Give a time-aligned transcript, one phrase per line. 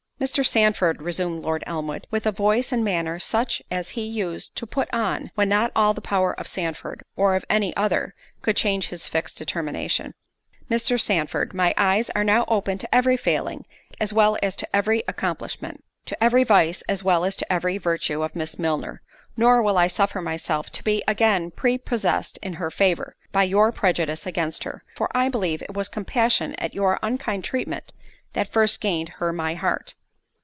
[0.21, 0.45] "Mr.
[0.45, 4.87] Sandford," resumed Lord Elmwood, with a voice and manner such as he used to put
[4.93, 9.07] on when not all the power of Sandford, or of any other, could change his
[9.07, 10.13] fixed determination,
[10.69, 11.01] "Mr.
[11.01, 13.65] Sandford, my eyes are now open to every failing,
[13.99, 18.21] as well as to every accomplishment; to every vice, as well as to every virtue
[18.21, 19.01] of Miss Milner;
[19.35, 24.27] nor will I suffer myself to be again prepossessed in her favour, by your prejudice
[24.27, 27.91] against her—for I believe it was compassion at your unkind treatment,
[28.33, 29.95] that first gained her my heart."